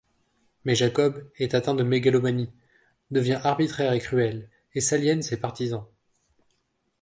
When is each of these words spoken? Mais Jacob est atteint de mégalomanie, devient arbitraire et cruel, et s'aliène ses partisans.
Mais 0.65 0.73
Jacob 0.73 1.29
est 1.35 1.53
atteint 1.53 1.75
de 1.75 1.83
mégalomanie, 1.83 2.49
devient 3.11 3.39
arbitraire 3.43 3.93
et 3.93 3.99
cruel, 3.99 4.49
et 4.73 4.81
s'aliène 4.81 5.21
ses 5.21 5.37
partisans. 5.39 5.85